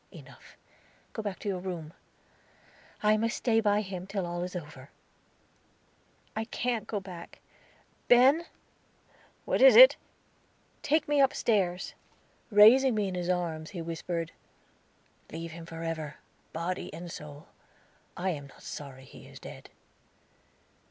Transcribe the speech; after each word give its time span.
Enough. 0.09 0.57
Go 1.13 1.21
back 1.21 1.37
to 1.37 1.47
your 1.47 1.59
room. 1.59 1.93
I 3.03 3.17
must 3.17 3.37
stay 3.37 3.59
by 3.59 3.81
him 3.81 4.07
till 4.07 4.25
all 4.25 4.41
is 4.41 4.55
over." 4.55 4.89
"I 6.35 6.45
can't 6.45 6.87
go 6.87 6.99
back. 6.99 7.37
Ben!" 8.07 8.47
"What 9.45 9.61
is 9.61 9.75
it?" 9.75 9.97
"Take 10.81 11.07
me 11.07 11.21
upstairs." 11.21 11.93
Raising 12.49 12.95
me 12.95 13.09
in 13.09 13.13
his 13.13 13.29
arms, 13.29 13.69
he 13.69 13.81
whispered: 13.83 14.31
"Leave 15.31 15.51
him 15.51 15.67
forever, 15.67 16.15
body 16.51 16.91
and 16.91 17.11
soul. 17.11 17.49
I 18.17 18.31
am 18.31 18.47
not 18.47 18.63
sorry 18.63 19.05
he 19.05 19.27
is 19.27 19.39
dead." 19.39 19.69